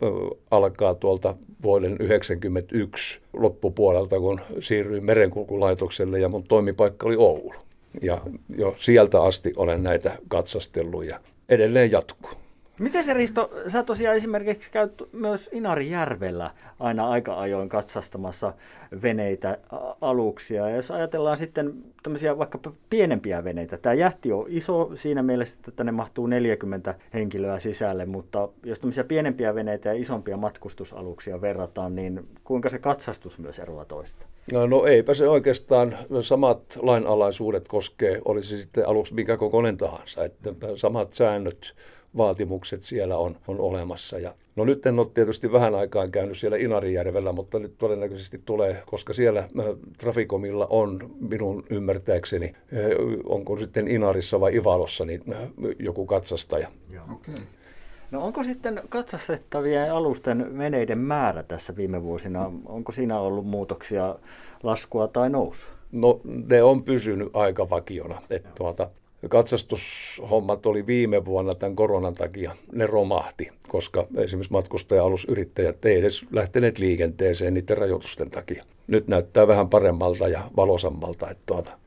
alkaa 0.50 0.94
tuolta 0.94 1.34
vuoden 1.62 1.96
1991 1.96 3.20
loppupuolelta, 3.32 4.20
kun 4.20 4.40
siirryin 4.60 5.04
merenkulkulaitokselle 5.04 6.20
ja 6.20 6.28
mun 6.28 6.44
toimipaikka 6.44 7.06
oli 7.06 7.16
Oulu. 7.16 7.54
Ja 8.02 8.20
jo 8.56 8.74
sieltä 8.76 9.22
asti 9.22 9.52
olen 9.56 9.82
näitä 9.82 10.18
katsastellut 10.28 11.04
ja 11.04 11.20
edelleen 11.48 11.92
jatkuu. 11.92 12.45
Miten 12.78 13.04
se 13.04 13.14
Risto, 13.14 13.50
sä 13.68 13.82
tosiaan 13.82 14.16
esimerkiksi 14.16 14.70
käyt 14.70 15.08
myös 15.12 15.50
Inarijärvellä 15.52 16.50
aina 16.80 17.08
aika 17.08 17.40
ajoin 17.40 17.68
katsastamassa 17.68 18.52
veneitä, 19.02 19.58
aluksia. 20.00 20.68
Ja 20.68 20.76
jos 20.76 20.90
ajatellaan 20.90 21.36
sitten 21.36 21.74
tämmöisiä 22.02 22.38
vaikka 22.38 22.58
pienempiä 22.90 23.44
veneitä, 23.44 23.76
tämä 23.76 23.94
jähti 23.94 24.32
on 24.32 24.44
iso 24.48 24.90
siinä 24.94 25.22
mielessä, 25.22 25.58
että 25.68 25.84
ne 25.84 25.92
mahtuu 25.92 26.26
40 26.26 26.94
henkilöä 27.14 27.58
sisälle, 27.58 28.06
mutta 28.06 28.48
jos 28.64 28.80
tämmöisiä 28.80 29.04
pienempiä 29.04 29.54
veneitä 29.54 29.88
ja 29.88 30.00
isompia 30.00 30.36
matkustusaluksia 30.36 31.40
verrataan, 31.40 31.94
niin 31.94 32.28
kuinka 32.44 32.68
se 32.68 32.78
katsastus 32.78 33.38
myös 33.38 33.58
eroaa 33.58 33.84
toista? 33.84 34.26
No, 34.52 34.66
no 34.66 34.86
eipä 34.86 35.14
se 35.14 35.28
oikeastaan 35.28 35.94
samat 36.20 36.78
lainalaisuudet 36.82 37.68
koskee, 37.68 38.20
olisi 38.24 38.58
sitten 38.58 38.88
alus 38.88 39.12
mikä 39.12 39.36
kokoinen 39.36 39.76
tahansa, 39.76 40.24
että 40.24 40.52
samat 40.74 41.12
säännöt 41.12 41.74
vaatimukset 42.16 42.82
siellä 42.82 43.18
on, 43.18 43.36
on 43.48 43.60
olemassa. 43.60 44.18
Ja, 44.18 44.34
no 44.56 44.64
nyt 44.64 44.86
en 44.86 44.98
ole 44.98 45.06
tietysti 45.14 45.52
vähän 45.52 45.74
aikaan 45.74 46.10
käynyt 46.10 46.38
siellä 46.38 46.56
Inarijärvellä, 46.56 47.32
mutta 47.32 47.58
nyt 47.58 47.78
todennäköisesti 47.78 48.42
tulee, 48.44 48.82
koska 48.86 49.12
siellä 49.12 49.40
äh, 49.40 49.66
Trafikomilla 49.98 50.66
on 50.70 51.10
minun 51.20 51.64
ymmärtääkseni, 51.70 52.46
äh, 52.46 52.80
onko 53.24 53.56
sitten 53.56 53.88
Inarissa 53.88 54.40
vai 54.40 54.56
Ivalossa, 54.56 55.04
niin 55.04 55.22
äh, 55.32 55.38
joku 55.78 56.06
katsastaja. 56.06 56.68
Okay. 57.14 57.34
No 58.10 58.24
onko 58.24 58.44
sitten 58.44 58.82
katsastettavien 58.88 59.92
alusten 59.92 60.58
veneiden 60.58 60.98
määrä 60.98 61.42
tässä 61.42 61.76
viime 61.76 62.02
vuosina, 62.02 62.52
onko 62.66 62.92
siinä 62.92 63.18
ollut 63.18 63.46
muutoksia, 63.46 64.16
laskua 64.62 65.08
tai 65.08 65.30
nousua? 65.30 65.70
No 65.92 66.20
ne 66.24 66.62
on 66.62 66.82
pysynyt 66.82 67.28
aika 67.32 67.70
vakiona. 67.70 68.22
Että 68.30 68.48
tuota, 68.54 68.90
katsastushommat 69.28 70.66
oli 70.66 70.86
viime 70.86 71.24
vuonna 71.24 71.54
tämän 71.54 71.76
koronan 71.76 72.14
takia, 72.14 72.52
ne 72.72 72.86
romahti, 72.86 73.48
koska 73.68 74.06
esimerkiksi 74.16 74.52
matkustaja-alusyrittäjät 74.52 75.84
ei 75.84 75.98
edes 75.98 76.24
lähteneet 76.30 76.78
liikenteeseen 76.78 77.54
niiden 77.54 77.78
rajoitusten 77.78 78.30
takia. 78.30 78.64
Nyt 78.86 79.08
näyttää 79.08 79.46
vähän 79.46 79.68
paremmalta 79.68 80.28
ja 80.28 80.42
valosammalta, 80.56 81.30
että 81.30 81.42
tuota, 81.46 81.78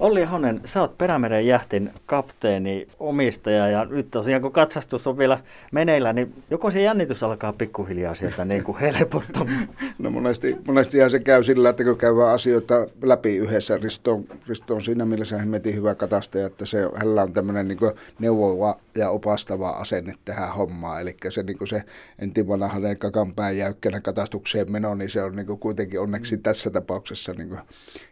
Olli 0.00 0.24
Honen, 0.24 0.60
sä 0.64 0.80
oot 0.80 0.98
Perämeren 0.98 1.46
jähtin 1.46 1.90
kapteeni, 2.06 2.88
omistaja 2.98 3.68
ja 3.68 3.84
nyt 3.84 4.10
tosiaan 4.10 4.42
kun 4.42 4.52
katsastus 4.52 5.06
on 5.06 5.18
vielä 5.18 5.40
meneillä, 5.72 6.12
niin 6.12 6.42
joko 6.50 6.70
se 6.70 6.82
jännitys 6.82 7.22
alkaa 7.22 7.52
pikkuhiljaa 7.52 8.14
sieltä 8.14 8.44
niin 8.44 8.64
kuin 8.64 8.78
helpottamaan? 8.78 9.68
No 9.98 10.10
monesti, 10.10 10.56
monesti 10.66 10.98
se 11.10 11.18
käy 11.18 11.42
sillä, 11.42 11.70
että 11.70 11.84
kun 11.84 11.96
käydään 11.96 12.28
asioita 12.28 12.86
läpi 13.02 13.36
yhdessä, 13.36 13.76
Risto 13.76 14.12
on, 14.12 14.24
Risto 14.48 14.74
on 14.74 14.82
siinä 14.82 15.04
mielessä 15.04 15.38
hemmetin 15.38 15.74
hyvä 15.74 15.94
katastaja, 15.94 16.46
että 16.46 16.66
se, 16.66 16.78
hänellä 16.94 17.22
on 17.22 17.32
tämmöinen 17.32 17.68
niin 17.68 17.78
neuvova 18.18 18.76
ja 18.94 19.10
opastava 19.10 19.70
asenne 19.70 20.14
tähän 20.24 20.54
hommaan. 20.54 21.00
Eli 21.02 21.16
se, 21.28 21.42
niin 21.42 21.58
kuin 21.58 21.68
se 21.68 21.82
entin 22.18 22.48
vanhainen 22.48 22.98
kakan 22.98 23.34
jäykkänä 23.56 24.00
katastukseen 24.00 24.72
meno, 24.72 24.94
niin 24.94 25.10
se 25.10 25.22
on 25.22 25.36
niin 25.36 25.46
kuin 25.46 25.58
kuitenkin 25.58 26.00
onneksi 26.00 26.38
tässä 26.38 26.70
tapauksessa 26.70 27.32
niin 27.32 27.48
kuin 27.48 27.60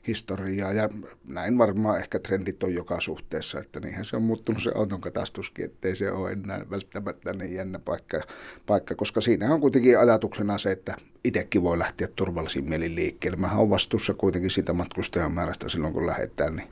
historiaa. 0.07 0.73
Ja 0.73 0.89
näin 1.27 1.59
varmaan 1.59 1.74
ehkä 1.99 2.19
trendit 2.19 2.63
on 2.63 2.75
joka 2.75 3.01
suhteessa, 3.01 3.61
että 3.61 3.81
niinhän 3.81 4.05
se 4.05 4.17
on 4.17 4.23
muuttunut 4.23 4.63
se 4.63 4.73
auton 4.75 5.01
katastuskin, 5.01 5.65
ettei 5.65 5.97
se 5.97 6.13
ole 6.13 6.33
enää 6.33 6.67
välttämättä 6.71 7.33
niin 7.33 7.55
jännä 7.55 7.79
paikka, 7.79 8.21
paikka 8.67 8.95
koska 8.95 9.21
siinä 9.21 9.55
on 9.55 9.61
kuitenkin 9.61 9.99
ajatuksena 9.99 10.59
se, 10.59 10.71
että 10.71 10.97
itsekin 11.25 11.63
voi 11.63 11.79
lähteä 11.79 12.09
turvallisin 12.17 12.69
mielin 12.69 12.95
liikkeelle. 12.95 13.39
Mä 13.39 13.57
olen 13.57 13.71
vastuussa 13.71 14.15
kuitenkin 14.15 14.51
sitä 14.51 14.73
matkustajan 14.73 15.33
määrästä 15.33 15.69
silloin, 15.69 15.93
kun 15.93 16.07
lähdetään, 16.07 16.57
niin 16.57 16.69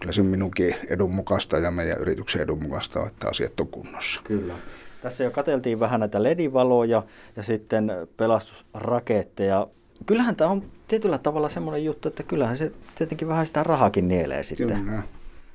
kyllä 0.00 0.12
se 0.12 0.22
minunkin 0.22 0.74
edun 0.88 1.14
mukaista 1.14 1.58
ja 1.58 1.70
meidän 1.70 1.98
yrityksen 1.98 2.42
edun 2.42 2.62
mukaista 2.62 3.00
on, 3.00 3.06
että 3.06 3.28
asiat 3.28 3.60
on 3.60 3.68
kunnossa. 3.68 4.20
Kyllä. 4.24 4.54
Tässä 5.02 5.24
jo 5.24 5.30
katseltiin 5.30 5.80
vähän 5.80 6.00
näitä 6.00 6.22
ledivaloja 6.22 7.02
ja 7.36 7.42
sitten 7.42 7.92
pelastusraketteja. 8.16 9.66
Kyllähän 10.06 10.36
tämä 10.36 10.50
on 10.50 10.62
tietyllä 10.88 11.18
tavalla 11.18 11.48
semmoinen 11.48 11.84
juttu, 11.84 12.08
että 12.08 12.22
kyllähän 12.22 12.56
se 12.56 12.72
tietenkin 12.98 13.28
vähän 13.28 13.46
sitä 13.46 13.62
rahakin 13.62 14.08
nielee 14.08 14.42
sitten. 14.42 14.84
Kyllä. 14.84 15.02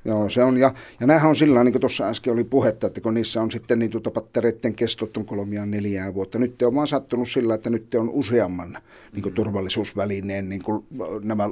Joo, 0.04 0.28
se 0.28 0.44
on. 0.44 0.58
Ja, 0.58 0.74
ja 1.00 1.06
näähän 1.06 1.28
on 1.28 1.36
sillä 1.36 1.64
niin 1.64 1.72
kuin 1.72 1.80
tuossa 1.80 2.08
äsken 2.08 2.32
oli 2.32 2.44
puhetta, 2.44 2.86
että 2.86 3.00
kun 3.00 3.14
niissä 3.14 3.42
on 3.42 3.50
sitten 3.50 3.78
niin 3.78 3.90
tuota 3.90 4.10
pattereiden 4.10 4.74
kestot 4.74 5.16
on 5.16 5.24
kolmia 5.24 5.66
neljää 5.66 6.14
vuotta. 6.14 6.38
Nyt 6.38 6.62
on 6.62 6.74
vaan 6.74 6.86
sattunut 6.86 7.30
sillä, 7.30 7.54
että 7.54 7.70
nyt 7.70 7.94
on 7.94 8.10
useamman 8.10 8.78
niin 9.12 9.22
kuin 9.22 9.34
turvallisuusvälineen 9.34 10.48
niin 10.48 10.62
kuin 10.62 10.86
nämä 11.22 11.50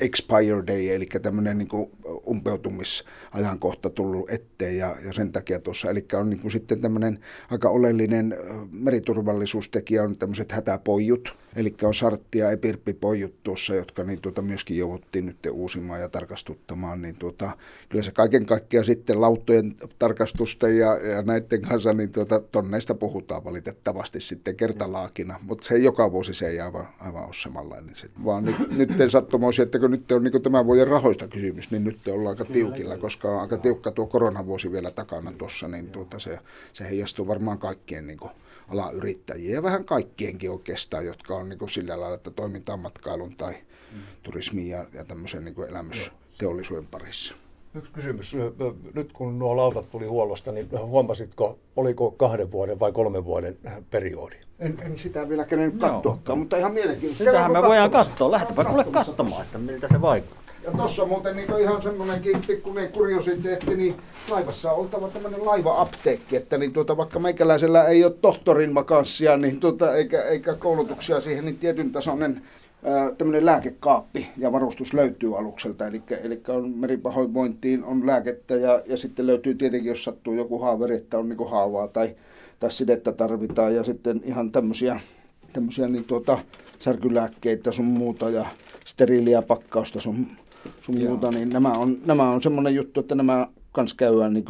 expire 0.00 0.66
day, 0.66 0.88
eli 0.88 1.06
tämmöinen 1.22 1.58
niin 1.58 1.68
kuin 1.68 1.90
umpeutumisajankohta 2.26 3.90
tullut 3.90 4.30
eteen 4.30 4.76
ja, 4.76 4.96
ja 5.04 5.12
sen 5.12 5.32
takia 5.32 5.60
tuossa, 5.60 5.90
eli 5.90 6.06
on 6.12 6.30
niin 6.30 6.40
kuin 6.40 6.52
sitten 6.52 6.80
tämmöinen 6.80 7.18
aika 7.50 7.70
oleellinen 7.70 8.36
meriturvallisuustekijä 8.72 10.02
on 10.02 10.16
tämmöiset 10.16 10.52
hätäpojut, 10.52 11.36
eli 11.56 11.74
on 11.82 11.94
sartti 11.94 12.38
ja 12.38 12.50
epirppipojut 12.50 13.34
tuossa, 13.42 13.74
jotka 13.74 14.04
niin 14.04 14.20
tuota 14.20 14.42
myöskin 14.42 14.76
jouduttiin 14.76 15.26
nyt 15.26 15.36
uusimaan 15.52 16.00
ja 16.00 16.08
tarkastuttamaan, 16.08 17.02
niin 17.02 17.14
tuota, 17.14 17.50
kyllä 17.90 18.02
se 18.02 18.12
kaiken 18.12 18.46
kaikkiaan 18.46 18.84
sitten 18.84 19.20
lauttojen 19.20 19.74
tarkastusten 19.98 20.78
ja, 20.78 20.96
ja 20.96 21.22
näiden 21.22 21.62
kanssa, 21.62 21.92
niin 21.92 22.12
tuota, 22.12 22.40
tonneista 22.40 22.94
puhutaan 22.94 23.44
valitettavasti 23.44 24.20
sitten 24.20 24.56
kertalaakina, 24.56 25.40
mutta 25.42 25.66
se 25.66 25.78
joka 25.78 26.12
vuosi 26.12 26.34
se 26.34 26.48
ei 26.48 26.60
aivan, 26.60 26.88
aivan 27.00 27.24
ole 27.24 27.32
samanlainen, 27.32 27.94
vaan 28.24 28.44
nyt, 28.44 28.56
nyt 28.78 28.90
sattumoisin, 29.08 29.62
että 29.62 29.78
kun 29.78 29.90
nyt 29.90 30.12
on 30.12 30.24
niin 30.24 30.42
tämän 30.42 30.66
vuoden 30.66 30.88
rahoista 30.88 31.28
kysymys, 31.28 31.70
niin 31.70 31.84
nyt 31.84 32.08
ollaan 32.08 32.38
aika 32.38 32.52
tiukilla, 32.52 32.96
koska 32.96 33.28
on 33.28 33.40
aika 33.40 33.58
tiukka 33.58 33.90
tuo 33.90 34.06
koronavuosi 34.06 34.72
vielä 34.72 34.90
takana 34.90 35.32
tuossa, 35.32 35.68
niin 35.68 35.90
tuota 35.90 36.18
se, 36.18 36.38
se 36.72 36.84
heijastuu 36.84 37.26
varmaan 37.26 37.58
kaikkien 37.58 38.06
niin 38.06 38.18
kuin 38.18 38.30
alayrittäjien 38.68 39.54
ja 39.54 39.62
vähän 39.62 39.84
kaikkienkin 39.84 40.50
oikeastaan, 40.50 41.06
jotka 41.06 41.36
on 41.36 41.48
niin 41.48 41.58
kuin 41.58 41.70
sillä 41.70 42.00
lailla, 42.00 42.16
että 42.16 42.30
toimintaan 42.30 42.80
matkailun 42.80 43.36
tai 43.36 43.52
mm. 43.52 43.98
turismin 44.22 44.68
ja, 44.68 44.86
ja 44.92 45.04
tämmöisen 45.04 45.44
niin 45.44 45.68
elämysteollisuuden 45.68 46.88
parissa. 46.90 47.34
Yksi 47.74 47.92
kysymys. 47.92 48.36
Nyt 48.94 49.12
kun 49.12 49.38
nuo 49.38 49.56
lautat 49.56 49.90
tuli 49.90 50.06
huollosta, 50.06 50.52
niin 50.52 50.68
huomasitko, 50.82 51.58
oliko 51.76 52.10
kahden 52.10 52.52
vuoden 52.52 52.80
vai 52.80 52.92
kolmen 52.92 53.24
vuoden 53.24 53.56
periodi? 53.90 54.36
En, 54.58 54.78
en 54.82 54.98
sitä 54.98 55.28
vielä 55.28 55.44
kerennyt 55.44 55.80
katsoakaan, 55.80 56.38
mutta 56.38 56.56
ihan 56.56 56.72
mielenkiintoista. 56.72 57.24
Sitähän 57.24 57.52
me 57.52 57.62
voidaan 57.62 57.90
katsoa. 57.90 58.30
Lähdetään 58.30 58.66
kuule 58.66 58.84
katsomaan, 58.84 59.42
että 59.42 59.58
miltä 59.58 59.88
se 59.90 60.00
vaikuttaa. 60.00 60.54
Ja 60.64 60.70
tuossa 60.70 61.06
muuten 61.06 61.36
niin 61.36 61.60
ihan 61.60 61.82
semmoinenkin 61.82 62.36
pikkuinen 62.46 62.92
kuriositeetti, 62.92 63.76
niin 63.76 63.96
laivassa 64.30 64.72
on 64.72 64.78
oltava 64.78 65.08
tämmöinen 65.08 65.46
laiva-apteekki, 65.46 66.36
että 66.36 66.58
niin 66.58 66.72
tuota, 66.72 66.96
vaikka 66.96 67.18
meikäläisellä 67.18 67.84
ei 67.84 68.04
ole 68.04 68.12
tohtorin 68.20 68.72
makanssia 68.72 69.36
niin 69.36 69.60
tuota, 69.60 69.94
eikä, 69.94 70.22
eikä 70.22 70.54
koulutuksia 70.54 71.20
siihen, 71.20 71.44
niin 71.44 71.58
tietyn 71.58 71.92
tasoinen 71.92 72.42
tämmöinen 73.18 73.46
lääkekaappi 73.46 74.26
ja 74.36 74.52
varustus 74.52 74.94
löytyy 74.94 75.38
alukselta, 75.38 75.86
eli, 75.86 76.02
eli 76.22 76.40
on 76.48 76.70
meripahoinvointiin 76.70 77.84
on 77.84 78.06
lääkettä 78.06 78.54
ja, 78.54 78.82
ja 78.86 78.96
sitten 78.96 79.26
löytyy 79.26 79.54
tietenkin, 79.54 79.88
jos 79.88 80.04
sattuu 80.04 80.34
joku 80.34 80.58
haaveri, 80.58 80.96
että 80.96 81.18
on 81.18 81.28
niin 81.28 81.50
haavaa 81.50 81.88
tai, 81.88 82.16
tai 82.60 82.70
sidettä 82.70 83.12
tarvitaan. 83.12 83.74
Ja 83.74 83.84
sitten 83.84 84.20
ihan 84.24 84.52
tämmöisiä, 84.52 85.00
tämmöisiä 85.52 85.88
niin 85.88 86.04
tuota, 86.04 86.38
särkylääkkeitä 86.78 87.72
sun 87.72 87.84
muuta 87.84 88.30
ja 88.30 88.46
steriiliä 88.84 89.42
pakkausta 89.42 90.00
sun, 90.00 90.26
sun 90.82 90.98
muuta, 90.98 91.30
niin 91.30 91.48
nämä 91.48 91.72
on, 91.72 91.98
nämä 92.06 92.30
on 92.30 92.42
semmoinen 92.42 92.74
juttu, 92.74 93.00
että 93.00 93.14
nämä 93.14 93.46
kans 93.72 93.94
käydään 93.94 94.32
niin 94.32 94.44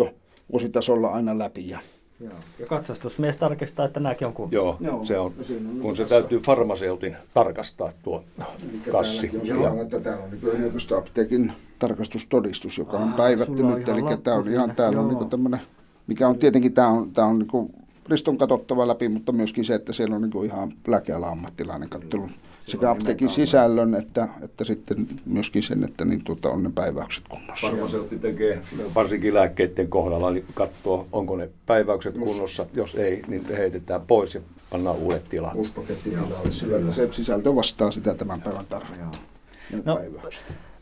vuositasolla 0.53 1.09
aina 1.09 1.39
läpi 1.39 1.69
ja 1.69 1.79
Joo. 2.21 2.33
Ja 2.59 2.67
katsastusmies 2.67 3.37
tarkistaa, 3.37 3.87
että 3.87 4.01
nämäkin 4.01 4.27
on 4.27 4.33
kunnossa. 4.33 4.57
Joo, 4.57 4.77
Joo 4.81 5.05
se 5.05 5.19
on, 5.19 5.33
on 5.51 5.81
kun 5.81 5.97
se 5.97 6.05
täytyy 6.05 6.41
farmaseutin 6.41 7.17
tarkastaa 7.35 7.93
tuo 8.03 8.25
Eli 8.39 8.93
kassi. 8.93 9.31
On 9.41 9.47
sellainen, 9.47 9.83
että 9.83 10.01
täällä 10.01 10.25
on 10.25 10.31
niin 10.31 10.43
yliopistoapteekin 10.43 11.53
tarkastustodistus, 11.79 12.79
joka 12.79 12.97
on 12.97 13.13
päivätty 13.13 13.63
nyt. 13.63 13.89
Eli 13.89 14.03
tämä 14.23 14.37
on 14.37 14.49
ihan 14.49 14.77
täällä 14.77 15.01
on 15.01 15.09
niin 15.09 15.31
tämmöinen, 15.31 15.61
mikä 16.07 16.29
on 16.29 16.39
tietenkin 16.39 16.73
tämä 16.73 16.89
on, 16.89 17.11
tämä 17.11 17.29
on 17.29 17.39
niin 17.39 17.75
Riston 18.09 18.39
katsottava 18.39 18.89
läpi, 18.89 19.09
mutta 19.09 19.33
myöskin 19.33 19.65
se, 19.65 19.75
että 19.75 19.93
siellä 19.93 20.17
on 20.17 20.23
niin 20.23 20.45
ihan 20.45 20.73
lääkealan 20.87 21.33
ammattilainen 21.33 21.89
katselun 21.89 22.31
sekä 22.71 22.91
apteekin 22.91 23.29
sisällön 23.29 23.95
että, 23.95 24.29
että 24.43 24.65
sitten 24.65 25.07
myöskin 25.27 25.63
sen, 25.63 25.85
että 25.85 26.05
niin 26.05 26.25
tuota, 26.25 26.49
on 26.49 26.63
ne 26.63 26.71
päiväykset 26.75 27.25
kunnossa. 27.29 27.67
Farmaseutti 27.67 28.19
tekee 28.19 28.61
varsinkin 28.95 29.35
lääkkeiden 29.35 29.89
kohdalla, 29.89 30.31
niin 30.31 30.45
katsoo, 30.55 31.07
onko 31.13 31.37
ne 31.37 31.49
päiväykset 31.67 32.15
kunnossa. 32.15 32.67
Jos 32.75 32.95
ei, 32.95 33.23
niin 33.29 33.47
heitetään 33.57 34.01
pois 34.01 34.35
ja 34.35 34.41
pannaan 34.71 34.97
uudet 34.97 35.25
tilat. 35.29 35.55
Uusi 35.55 35.73
paketti 35.73 36.13
sillä, 36.51 36.79
että 36.79 36.93
se 36.93 37.13
sisältö 37.13 37.55
vastaa 37.55 37.91
sitä 37.91 38.15
tämän 38.15 38.43
päivän 38.43 38.67
tarvetta. 38.67 39.19
No, 39.85 40.01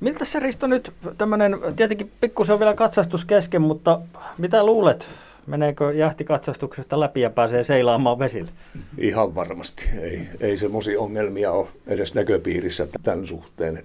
miltä 0.00 0.24
se 0.24 0.40
Risto 0.40 0.66
nyt 0.66 0.92
tämmöinen, 1.18 1.58
tietenkin 1.76 2.12
pikkusen 2.20 2.52
on 2.52 2.58
vielä 2.58 2.74
katsastus 2.74 3.24
kesken, 3.24 3.62
mutta 3.62 4.00
mitä 4.38 4.66
luulet, 4.66 5.08
Meneekö 5.48 5.92
jahtikatsastuksesta 5.92 7.00
läpi 7.00 7.20
ja 7.20 7.30
pääsee 7.30 7.64
seilaamaan 7.64 8.18
vesille? 8.18 8.50
Ihan 8.98 9.34
varmasti. 9.34 9.88
Ei, 10.02 10.20
ei 10.40 10.58
semmoisia 10.58 11.00
ongelmia 11.00 11.52
ole 11.52 11.68
edes 11.86 12.14
näköpiirissä 12.14 12.86
tämän 13.02 13.26
suhteen. 13.26 13.82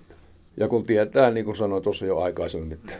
Ja 0.57 0.67
kun 0.67 0.85
tietää, 0.85 1.31
niin 1.31 1.45
kuin 1.45 1.57
sanoin 1.57 1.83
tuossa 1.83 2.05
jo 2.05 2.19
aikaisemmin, 2.19 2.71
että 2.73 2.93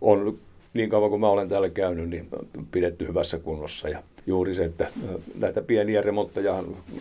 on 0.00 0.38
niin 0.74 0.90
kauan 0.90 1.10
kuin 1.10 1.20
mä 1.20 1.28
olen 1.28 1.48
täällä 1.48 1.68
käynyt, 1.68 2.08
niin 2.08 2.28
pidetty 2.72 3.06
hyvässä 3.08 3.38
kunnossa. 3.38 3.88
Ja 3.88 4.02
juuri 4.26 4.54
se, 4.54 4.64
että 4.64 4.88
näitä 5.38 5.62
pieniä 5.62 6.02
remontteja 6.02 6.54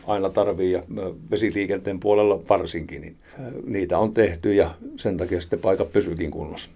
aina 0.07 0.29
tarvii 0.29 0.71
ja 0.71 0.83
vesiliikenteen 1.31 1.99
puolella 1.99 2.39
varsinkin, 2.49 3.01
niin 3.01 3.15
niitä 3.65 3.97
on 3.97 4.13
tehty 4.13 4.53
ja 4.53 4.69
sen 4.97 5.17
takia 5.17 5.41
sitten 5.41 5.59
paikat 5.59 5.93
pysyykin 5.93 6.31
kunnossa. 6.31 6.69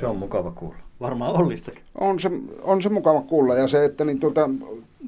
Se 0.00 0.06
on 0.06 0.16
mukava 0.16 0.50
kuulla. 0.50 0.83
Varmaan 1.04 1.36
Ollistakin. 1.36 1.82
On 2.00 2.20
se, 2.20 2.30
on 2.62 2.82
se 2.82 2.88
mukava 2.88 3.22
kuulla. 3.22 3.54
Ja 3.54 3.68
se, 3.68 3.84
että 3.84 4.04
niin 4.04 4.20
tuota, 4.20 4.50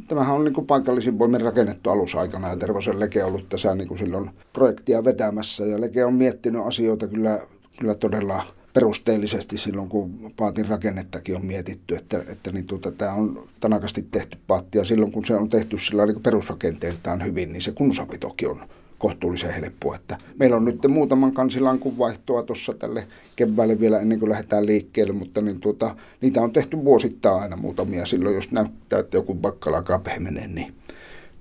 tämähän 0.08 0.36
on 0.36 0.44
niin 0.44 0.54
kuin 0.54 0.66
paikallisin 0.66 1.18
voimin 1.18 1.40
rakennettu 1.40 1.90
alusaikana. 1.90 2.48
Ja 2.48 2.56
Tervosen 2.56 3.00
Leke 3.00 3.24
on 3.24 3.28
ollut 3.28 3.48
tässä 3.48 3.74
niin 3.74 3.88
kuin 3.88 3.98
silloin 3.98 4.30
projektia 4.52 5.04
vetämässä. 5.04 5.64
Ja 5.66 5.80
Leke 5.80 6.04
on 6.04 6.14
miettinyt 6.14 6.66
asioita 6.66 7.06
kyllä, 7.06 7.40
kyllä 7.78 7.94
todella 7.94 8.42
perusteellisesti 8.72 9.58
silloin, 9.58 9.88
kun 9.88 10.32
paatin 10.36 10.68
rakennettakin 10.68 11.36
on 11.36 11.46
mietitty, 11.46 11.96
että, 11.96 12.24
että 12.28 12.52
niin 12.52 12.66
tuota, 12.66 12.92
tämä 12.92 13.12
on 13.12 13.48
tanakasti 13.60 14.06
tehty 14.10 14.38
paatti. 14.46 14.78
Ja 14.78 14.84
silloin 14.84 15.12
kun 15.12 15.24
se 15.24 15.34
on 15.34 15.50
tehty 15.50 15.78
sillä 15.78 16.06
niin 16.06 16.22
perusrakenteeltaan 16.22 17.24
hyvin, 17.24 17.52
niin 17.52 17.62
se 17.62 17.72
kunnossapitokin 17.72 18.48
on 18.48 18.62
kohtuullisen 18.98 19.54
helppo. 19.54 19.94
Että 19.94 20.18
meillä 20.38 20.56
on 20.56 20.64
nyt 20.64 20.78
muutaman 20.88 21.32
kansilankun 21.32 21.98
vaihtoa 21.98 22.42
tuossa 22.42 22.74
tälle 22.74 23.06
keväälle 23.36 23.80
vielä 23.80 24.00
ennen 24.00 24.18
kuin 24.18 24.30
lähdetään 24.30 24.66
liikkeelle, 24.66 25.12
mutta 25.12 25.40
niin 25.40 25.60
tuota, 25.60 25.96
niitä 26.20 26.42
on 26.42 26.52
tehty 26.52 26.84
vuosittain 26.84 27.42
aina 27.42 27.56
muutamia. 27.56 28.06
Silloin 28.06 28.34
jos 28.34 28.52
näyttää, 28.52 28.98
että 28.98 29.16
joku 29.16 29.34
bakkala 29.34 29.98
pehmenee, 30.04 30.48
niin, 30.48 30.74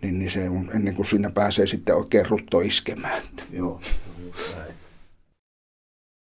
niin, 0.01 0.19
niin 0.19 0.31
se 0.31 0.49
on 0.49 0.71
ennen 0.75 0.95
kuin 0.95 1.05
siinä 1.05 1.29
pääsee 1.29 1.67
sitten 1.67 1.95
oikein 1.95 2.25
rutto 2.25 2.59
iskemään. 2.59 3.23
Joo, 3.51 3.81
näin. 4.55 4.84